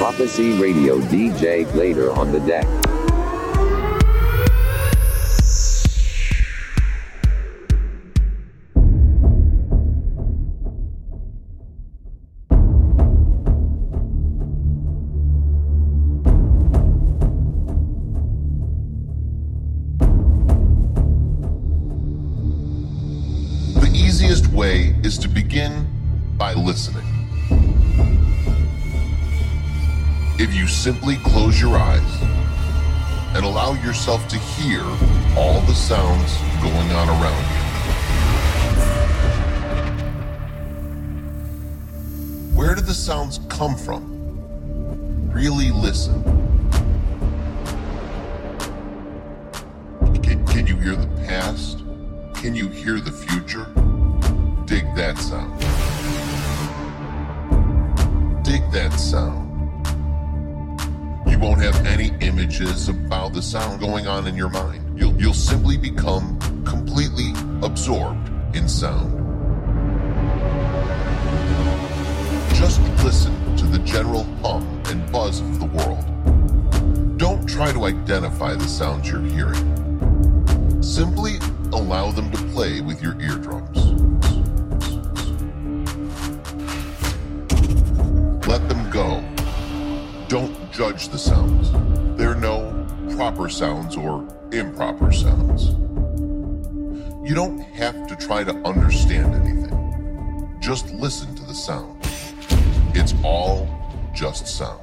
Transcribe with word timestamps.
Prophecy 0.00 0.52
Radio 0.52 0.98
DJ 0.98 1.70
later 1.74 2.10
on 2.10 2.32
the 2.32 2.40
deck. 2.40 2.89
Yourself 34.10 34.28
to 34.28 34.38
hear 34.60 34.82
all 35.38 35.60
the 35.62 35.74
sounds 35.74 36.36
going 36.60 36.90
on 36.96 37.08
around 37.08 37.42
you. 37.42 37.60
Where 42.56 42.74
do 42.74 42.80
the 42.80 42.92
sounds 42.92 43.38
come 43.48 43.76
from? 43.76 45.30
Really 45.32 45.70
listen. 45.70 46.24
Can, 50.24 50.44
can 50.46 50.66
you 50.66 50.76
hear 50.76 50.96
the 50.96 51.06
past? 51.28 51.78
Can 52.34 52.56
you 52.56 52.68
hear 52.68 52.98
the 52.98 53.12
future? 53.12 53.66
Dig 54.66 54.92
that 54.96 55.18
sound. 55.18 55.56
Dig 58.44 58.68
that 58.72 58.92
sound. 58.98 59.49
Won't 61.40 61.62
have 61.62 61.86
any 61.86 62.10
images 62.20 62.90
about 62.90 63.32
the 63.32 63.40
sound 63.40 63.80
going 63.80 64.06
on 64.06 64.26
in 64.26 64.36
your 64.36 64.50
mind. 64.50 64.98
You'll, 64.98 65.18
you'll 65.18 65.32
simply 65.32 65.78
become 65.78 66.38
completely 66.66 67.32
absorbed 67.62 68.28
in 68.54 68.68
sound. 68.68 69.16
Just 72.54 72.82
listen 73.02 73.56
to 73.56 73.64
the 73.64 73.78
general 73.78 74.24
hum 74.42 74.82
and 74.88 75.10
buzz 75.10 75.40
of 75.40 75.60
the 75.60 75.64
world. 75.64 77.16
Don't 77.16 77.48
try 77.48 77.72
to 77.72 77.86
identify 77.86 78.54
the 78.54 78.68
sounds 78.68 79.10
you're 79.10 79.22
hearing. 79.22 80.82
Simply 80.82 81.38
allow 81.72 82.10
them 82.10 82.30
to 82.32 82.38
play 82.52 82.82
with 82.82 83.02
your 83.02 83.18
eardrums. 83.18 83.79
Judge 90.80 91.10
the 91.10 91.18
sounds. 91.18 91.70
There 92.16 92.30
are 92.30 92.34
no 92.34 92.86
proper 93.14 93.50
sounds 93.50 93.98
or 93.98 94.26
improper 94.50 95.12
sounds. 95.12 95.72
You 97.22 97.34
don't 97.34 97.60
have 97.74 98.06
to 98.06 98.16
try 98.16 98.44
to 98.44 98.52
understand 98.64 99.34
anything. 99.34 100.56
Just 100.58 100.90
listen 100.94 101.34
to 101.34 101.44
the 101.44 101.52
sound. 101.52 101.98
It's 102.94 103.12
all 103.22 103.68
just 104.14 104.46
sound. 104.46 104.80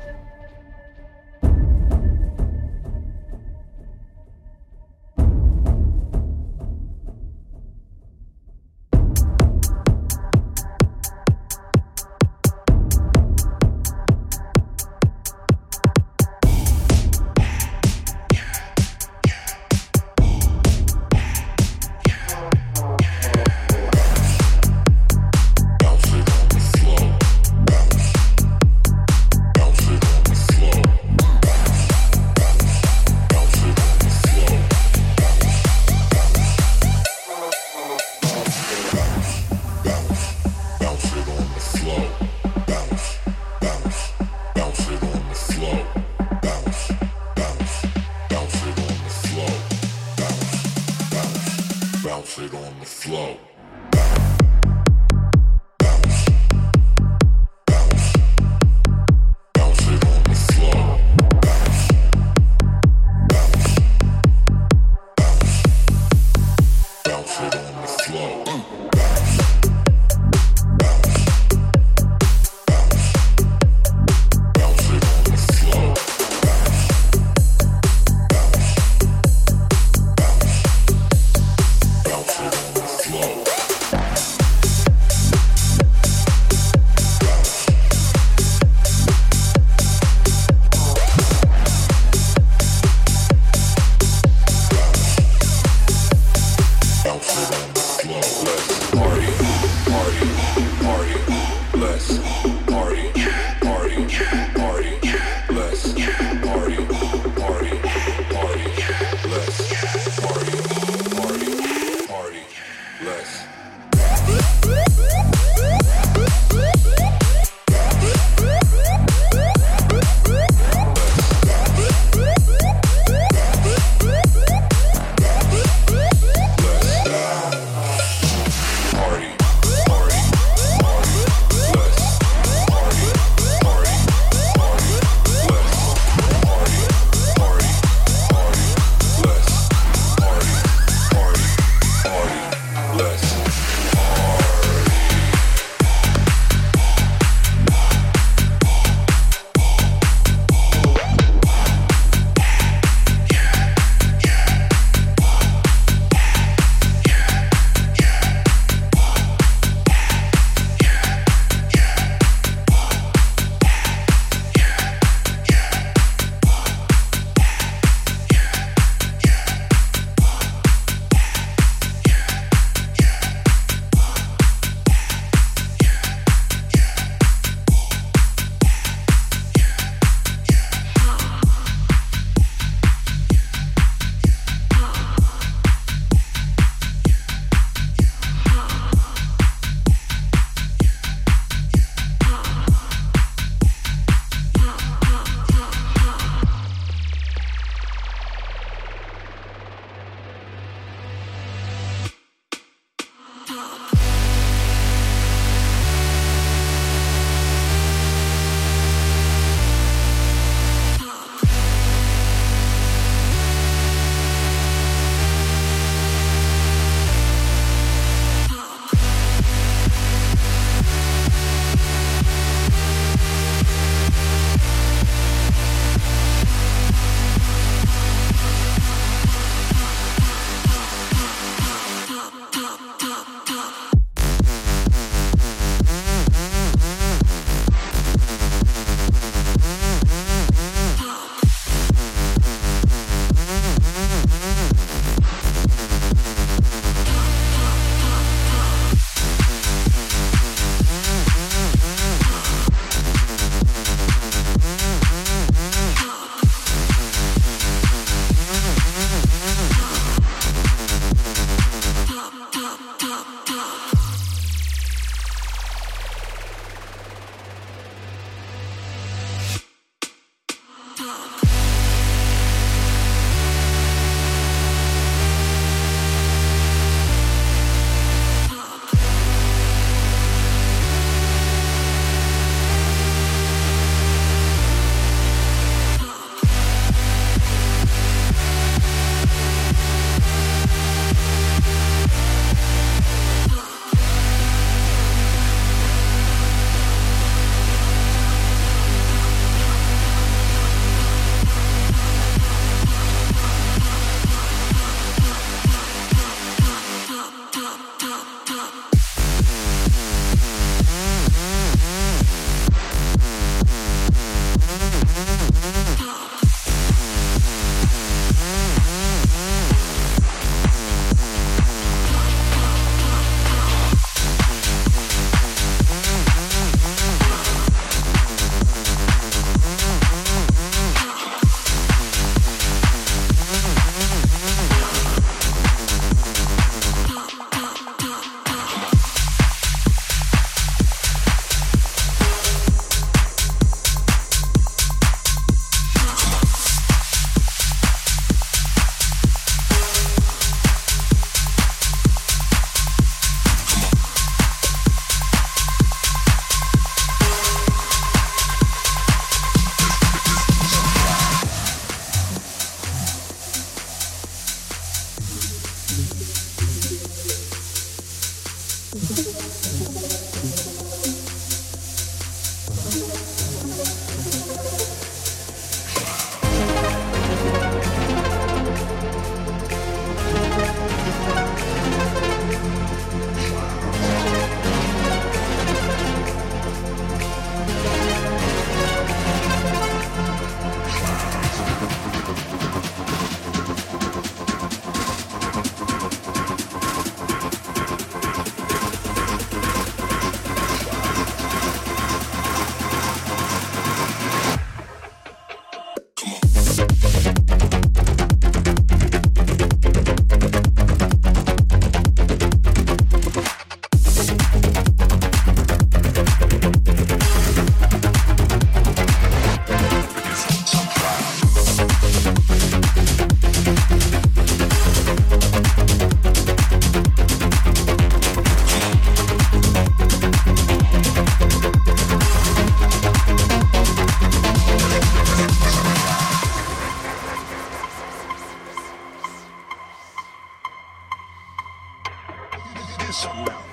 something 443.18 443.52
else. 443.52 443.67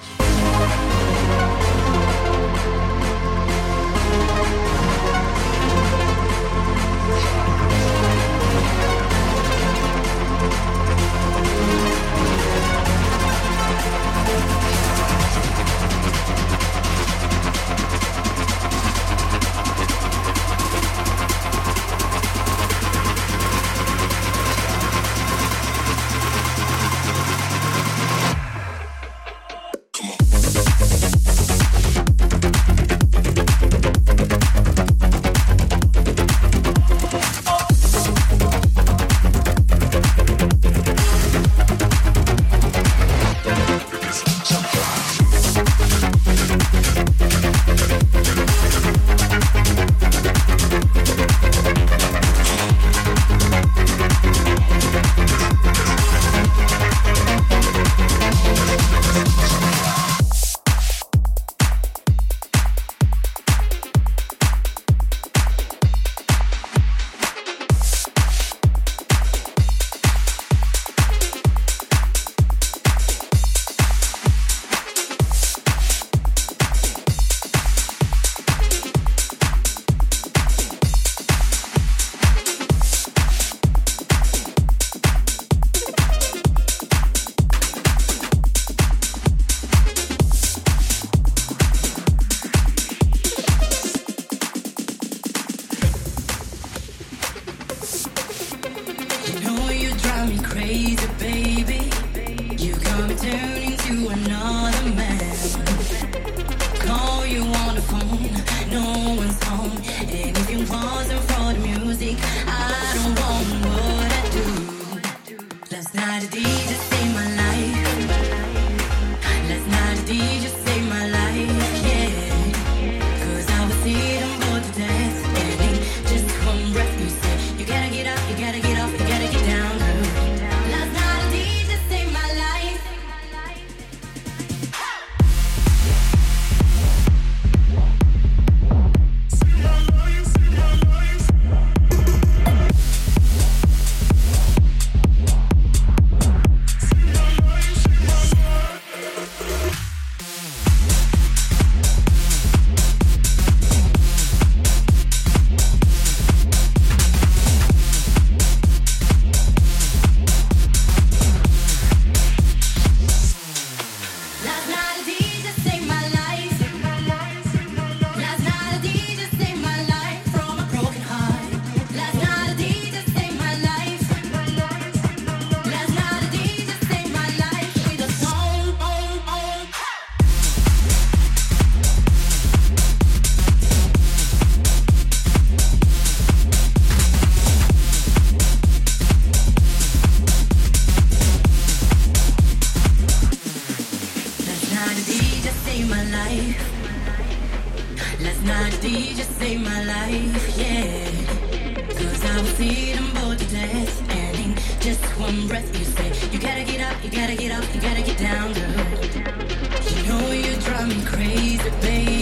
Song 210.86 212.13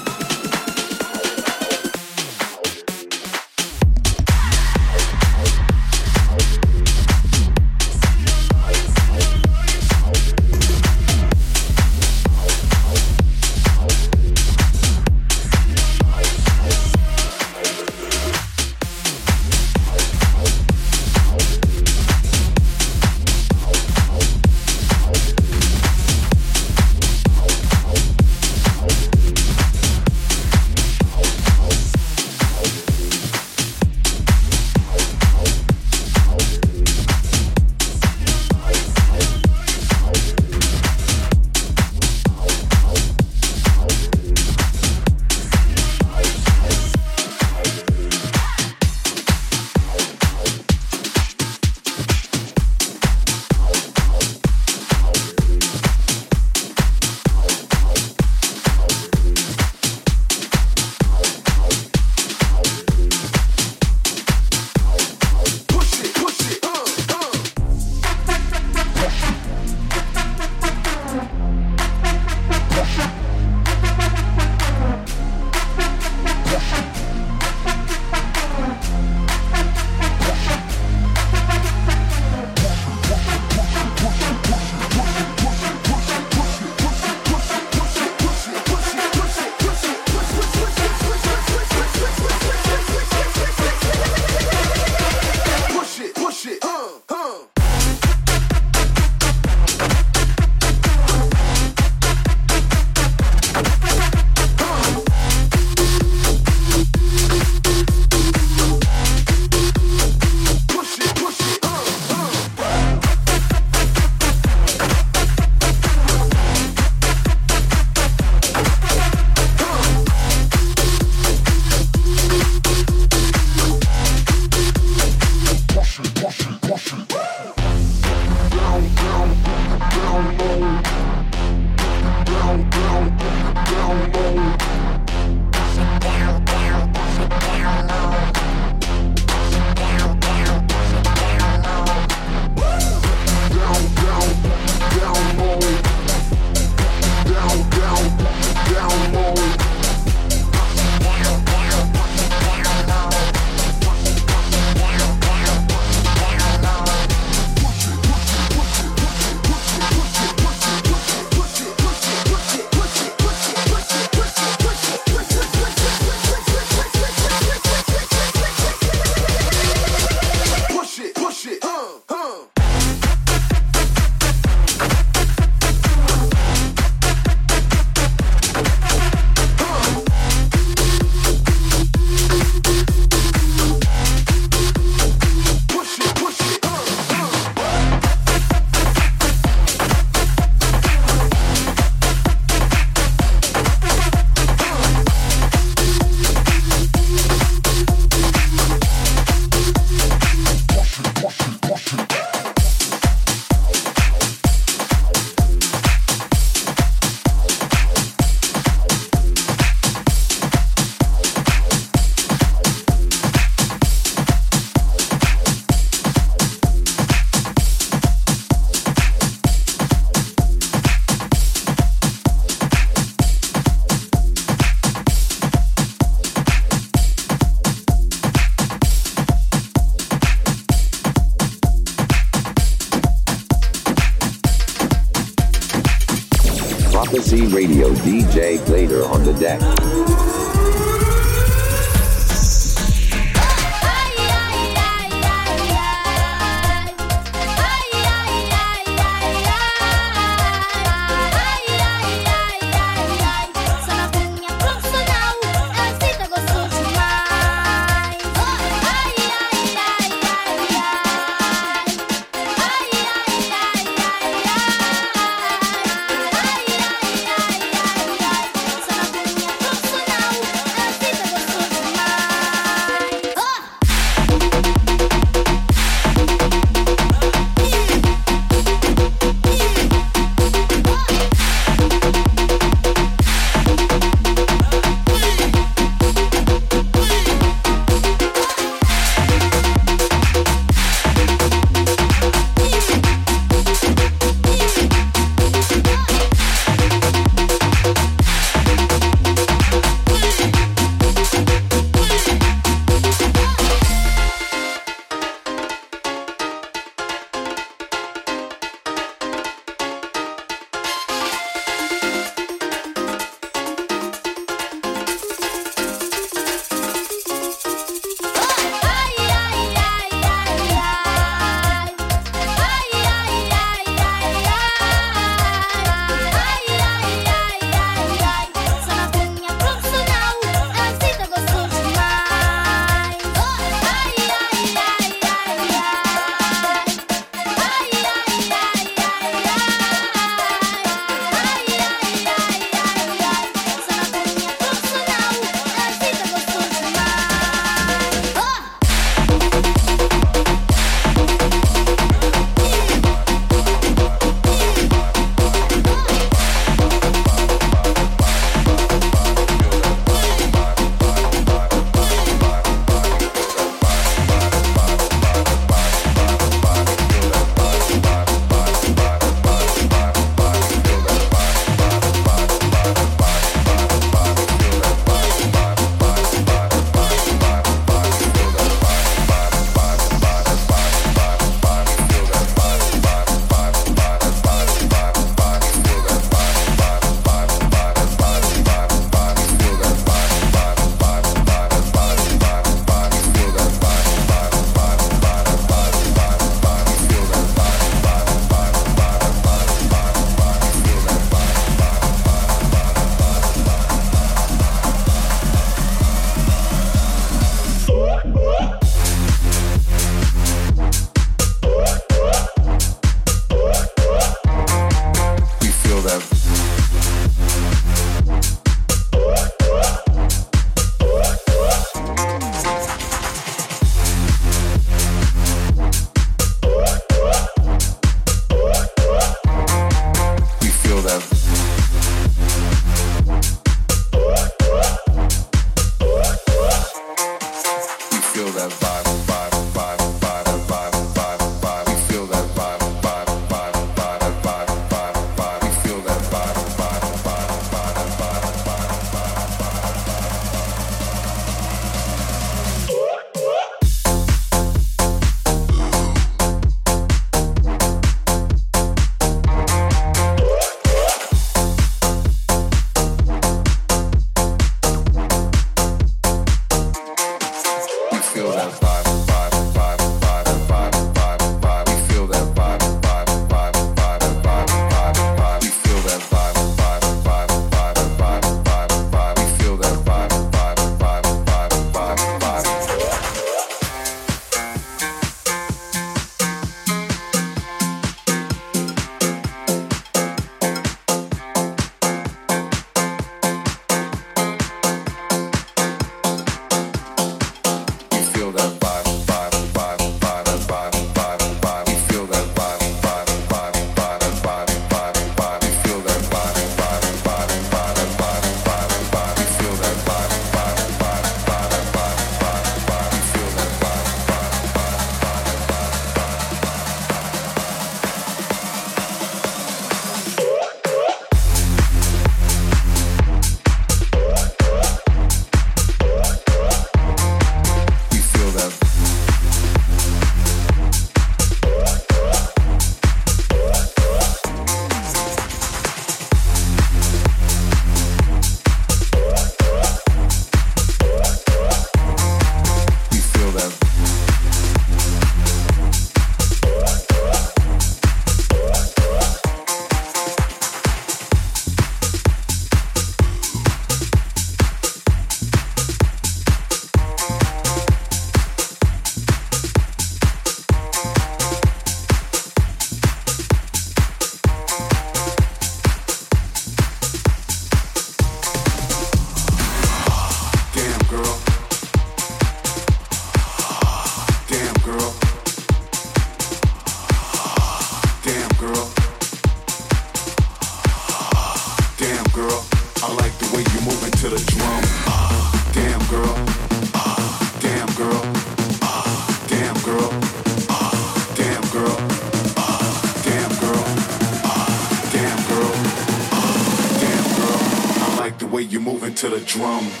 drum. 599.45 600.00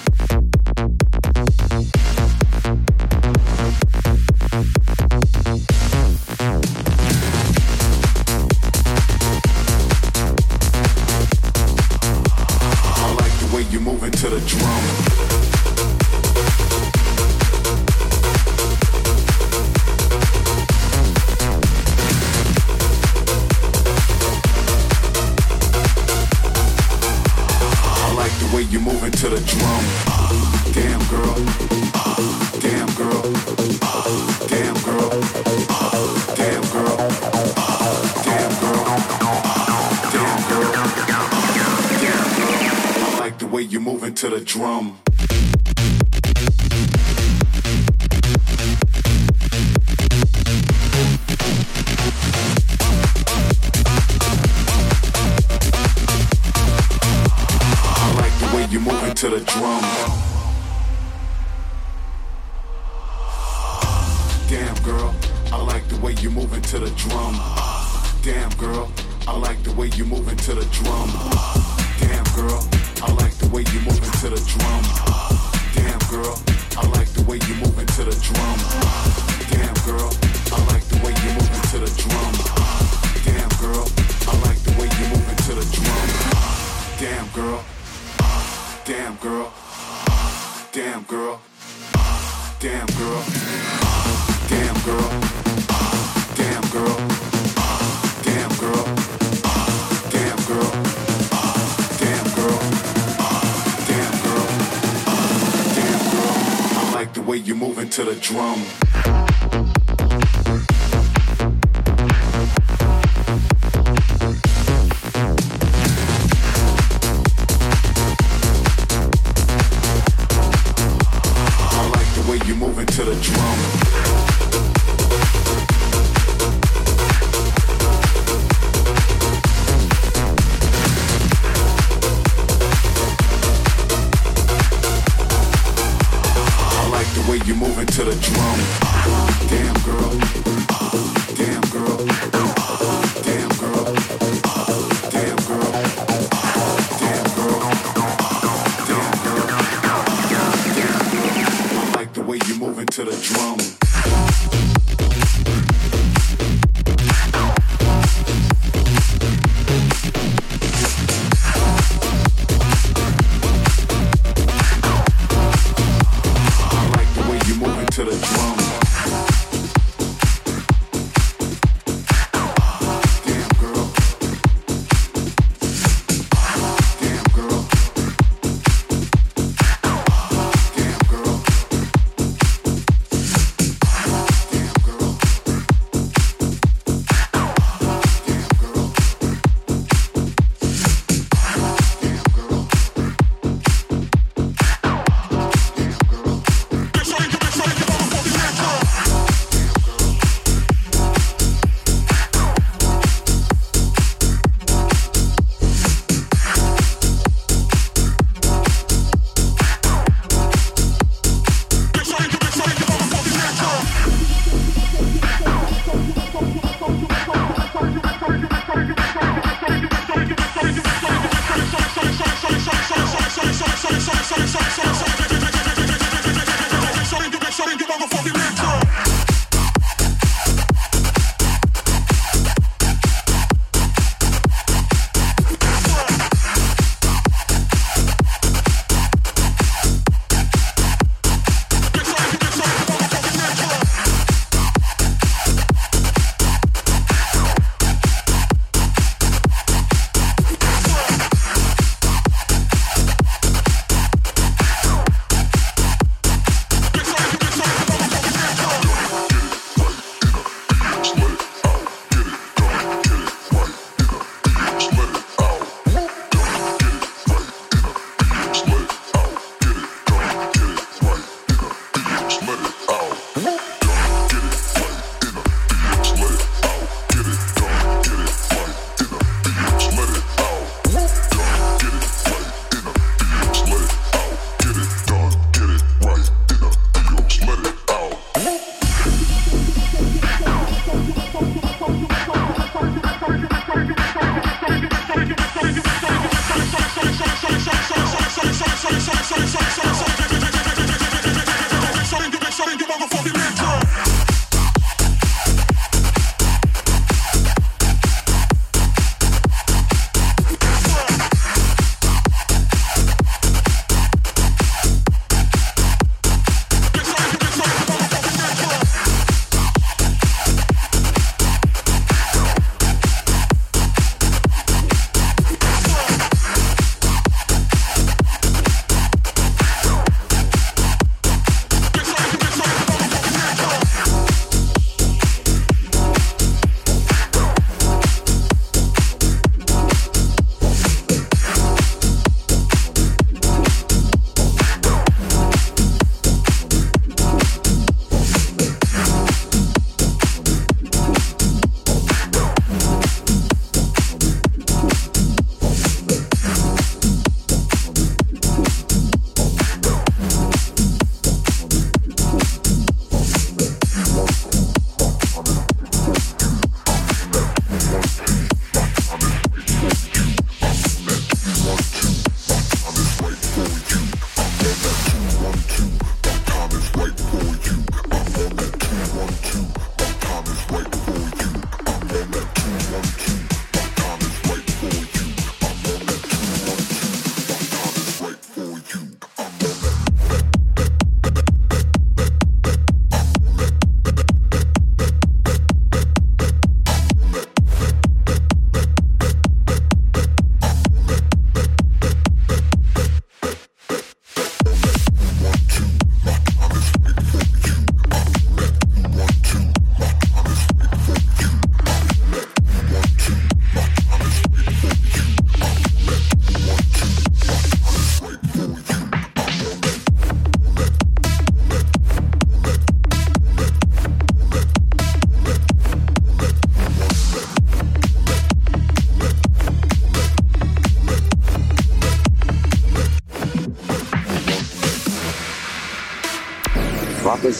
Drum. 44.45 44.97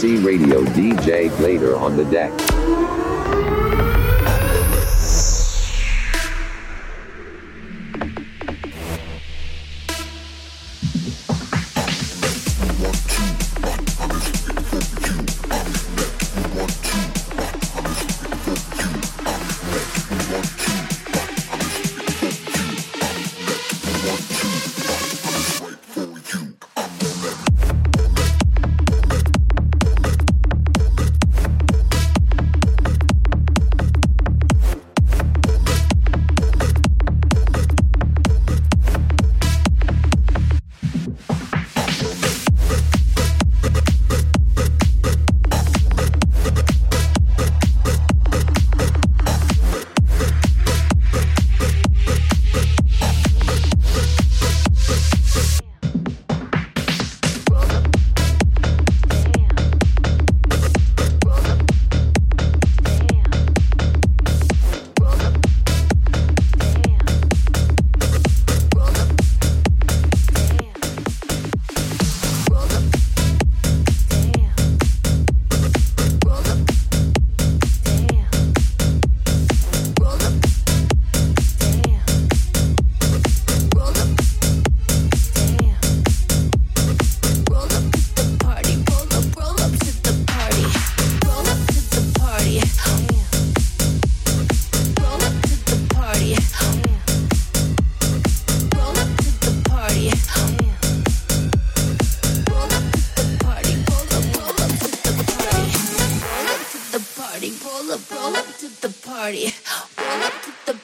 MC 0.02 0.18
Radio 0.26 0.64
DJ 0.64 1.30
later 1.42 1.76
on 1.78 1.96
the 1.96 2.04
deck. 2.06 2.32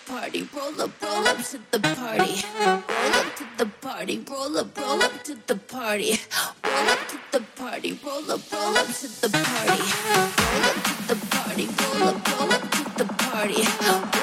party, 0.07 0.47
roll 0.55 0.81
up, 0.81 1.01
roll 1.01 1.27
up 1.27 1.37
to 1.43 1.59
the 1.71 1.79
party. 1.79 2.41
Roll 2.63 3.13
up 3.13 3.35
to 3.35 3.45
the 3.57 3.65
party, 3.65 4.23
roll 4.29 4.57
up, 4.57 4.77
roll 4.77 5.03
up 5.03 5.23
to 5.23 5.35
the 5.47 5.55
party. 5.55 6.17
Roll 6.63 6.89
up 6.89 6.99
to 7.09 7.19
the 7.31 7.41
party, 7.55 7.99
roll 8.05 8.31
up, 8.31 8.51
roll 8.51 8.77
up 8.77 8.87
to 8.87 9.07
the 9.21 9.29
party. 9.29 9.83
Roll 10.47 10.63
up 10.63 10.75
to 10.87 11.07
the 11.09 11.15
party, 11.35 11.67
roll 11.81 12.07
up, 12.07 12.39
roll 12.39 12.51
up 12.53 12.71
to 12.71 12.83
the 12.97 13.13
party. 13.13 14.16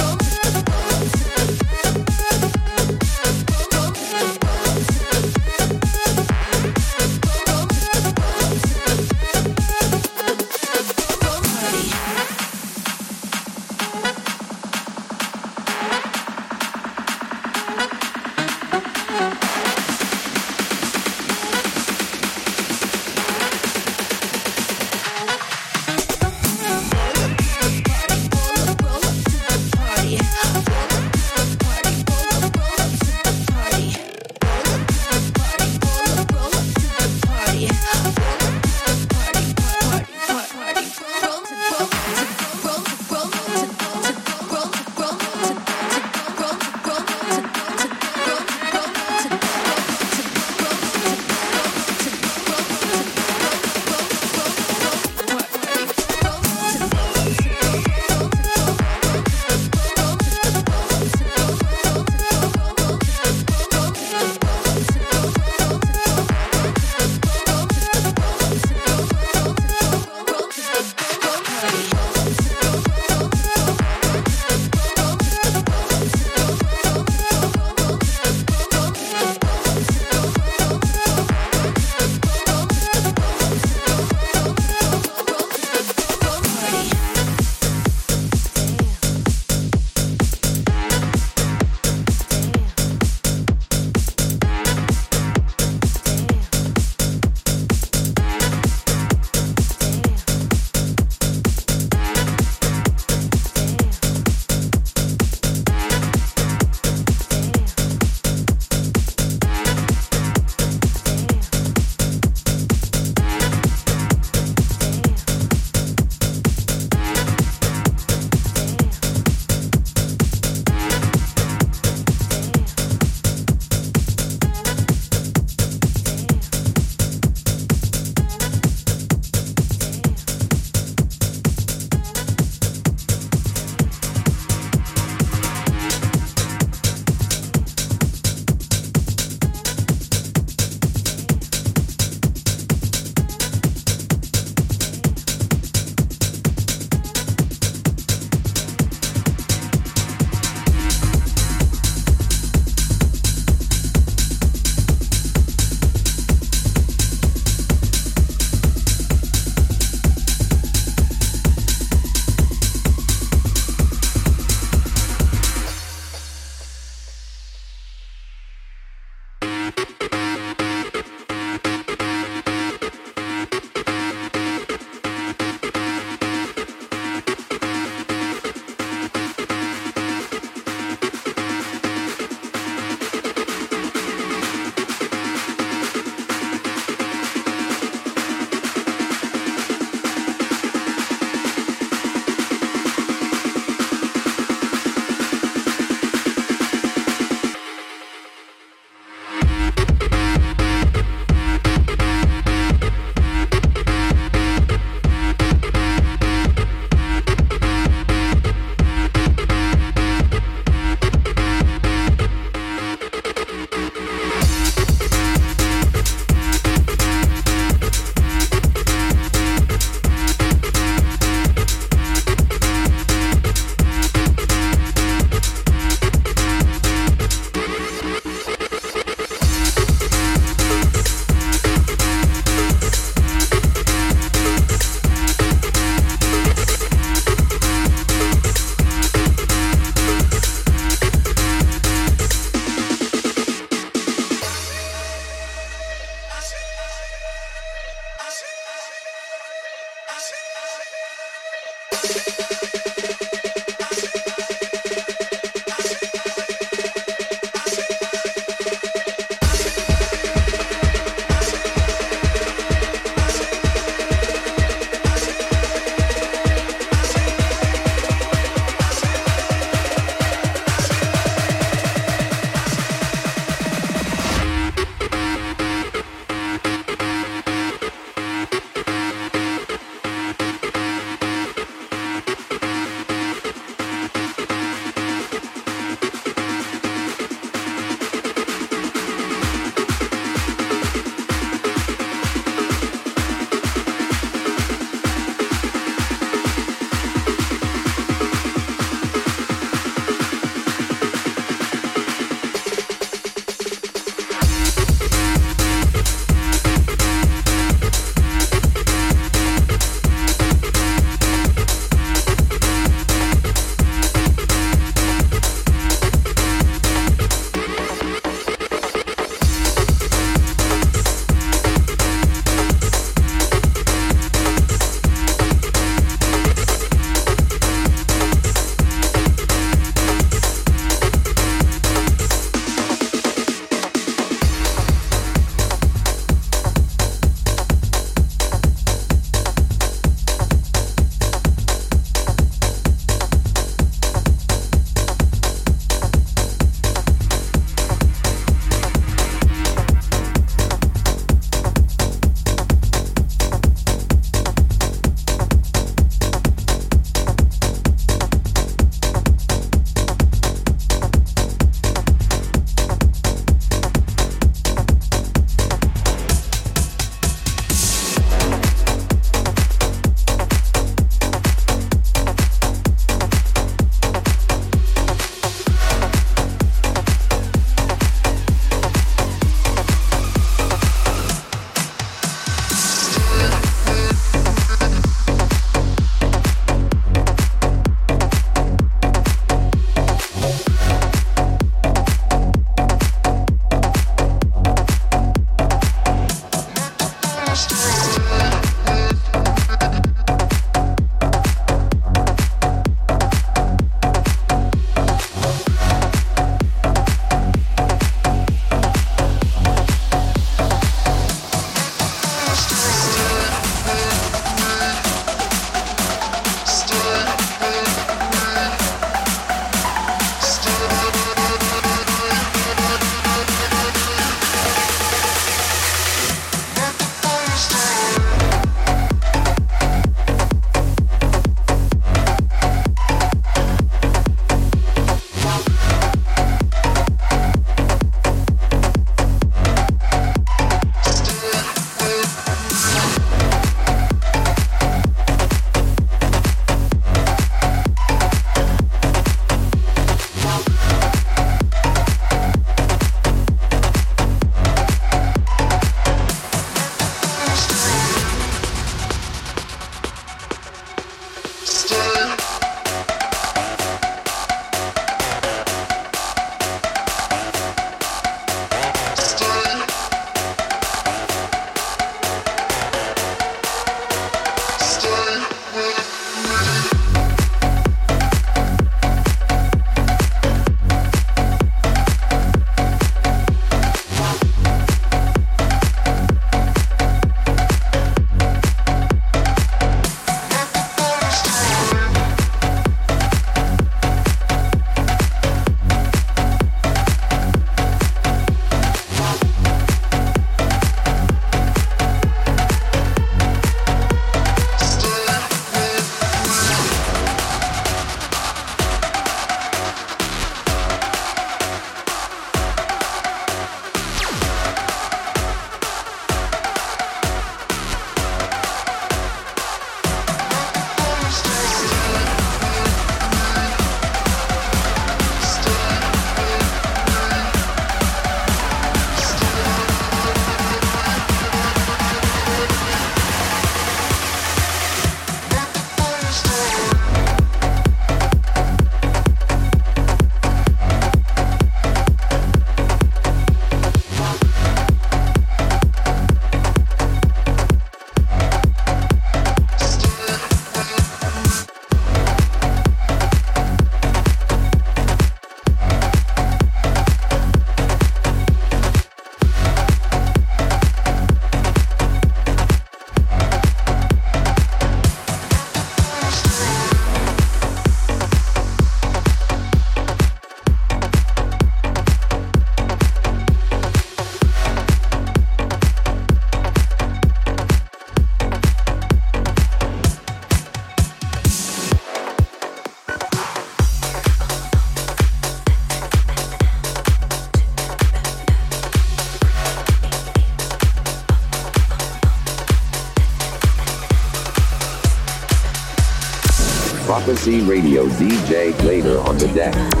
Prophecy 597.31 597.61
Radio 597.61 598.07
DJ 598.07 598.77
later 598.83 599.17
on 599.19 599.37
the 599.37 599.47
deck. 599.53 600.00